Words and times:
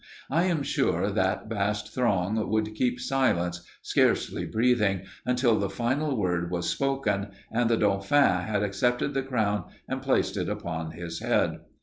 I 0.31 0.45
am 0.45 0.63
sure 0.63 1.11
that 1.11 1.47
vast 1.47 1.93
throng 1.93 2.49
would 2.49 2.73
keep 2.73 2.99
silence, 2.99 3.61
scarcely 3.83 4.45
breathing, 4.47 5.01
until 5.27 5.59
the 5.59 5.69
final 5.69 6.17
word 6.17 6.49
was 6.49 6.67
spoken 6.67 7.27
and 7.51 7.69
the 7.69 7.77
dauphin 7.77 8.41
had 8.41 8.63
accepted 8.63 9.13
the 9.13 9.21
crown 9.21 9.65
and 9.87 10.01
placed 10.01 10.37
it 10.37 10.49
upon 10.49 10.93
his 10.93 11.19
head. 11.19 11.59